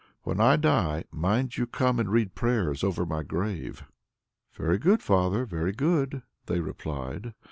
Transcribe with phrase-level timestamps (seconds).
[0.23, 3.83] When I die, mind you come and read prayers over my grave."
[4.51, 7.35] "Very good, father, very good," they replied.